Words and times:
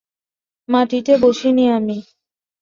মাটিতে 0.69 1.13
বসিনি 1.23 1.65
আমি। 1.77 1.97